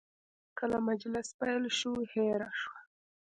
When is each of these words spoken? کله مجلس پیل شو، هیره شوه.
کله 0.57 0.77
مجلس 0.89 1.27
پیل 1.39 1.63
شو، 1.79 1.91
هیره 2.11 2.49
شوه. 2.59 2.77